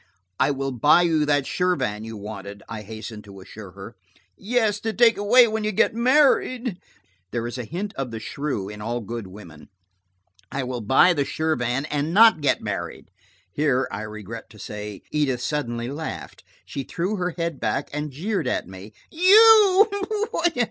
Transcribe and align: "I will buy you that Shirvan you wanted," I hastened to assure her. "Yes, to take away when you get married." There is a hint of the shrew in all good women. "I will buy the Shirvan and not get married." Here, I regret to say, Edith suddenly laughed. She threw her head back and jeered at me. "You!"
"I 0.39 0.49
will 0.49 0.71
buy 0.71 1.03
you 1.03 1.27
that 1.27 1.45
Shirvan 1.45 2.03
you 2.03 2.17
wanted," 2.17 2.63
I 2.67 2.81
hastened 2.81 3.23
to 3.25 3.39
assure 3.39 3.73
her. 3.73 3.95
"Yes, 4.35 4.79
to 4.79 4.93
take 4.93 5.15
away 5.15 5.47
when 5.47 5.63
you 5.63 5.71
get 5.71 5.93
married." 5.93 6.79
There 7.29 7.45
is 7.45 7.59
a 7.59 7.65
hint 7.65 7.93
of 7.93 8.09
the 8.09 8.19
shrew 8.19 8.67
in 8.67 8.81
all 8.81 9.01
good 9.01 9.27
women. 9.27 9.69
"I 10.51 10.63
will 10.63 10.81
buy 10.81 11.13
the 11.13 11.23
Shirvan 11.23 11.85
and 11.91 12.15
not 12.15 12.41
get 12.41 12.61
married." 12.63 13.11
Here, 13.51 13.87
I 13.91 14.01
regret 14.01 14.49
to 14.49 14.57
say, 14.57 15.03
Edith 15.11 15.41
suddenly 15.43 15.87
laughed. 15.87 16.43
She 16.65 16.81
threw 16.81 17.17
her 17.17 17.35
head 17.37 17.59
back 17.59 17.91
and 17.93 18.09
jeered 18.09 18.47
at 18.47 18.67
me. 18.67 18.93
"You!" 19.11 19.87